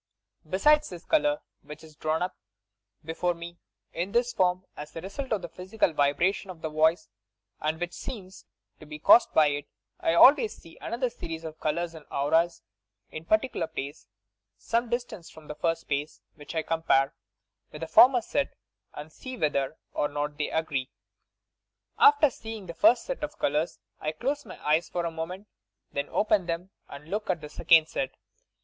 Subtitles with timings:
[0.49, 2.35] "Besides this colour, which is drawn up
[3.05, 3.59] before me
[3.93, 7.07] in this form, as the result of the physical vibration of the voice,
[7.59, 8.45] and which seems
[8.79, 9.67] to be caused by it,
[9.99, 12.63] I always see another series of colours and auras
[13.13, 14.07] ia another place,
[14.57, 17.13] some distance from the first in space, which I compare
[17.71, 18.55] with the former set
[18.95, 20.89] and see whether or not they agree.
[21.99, 25.47] After seeing the first set of colours I close my eyes for a moment,
[25.93, 28.09] then open them and look at the second set.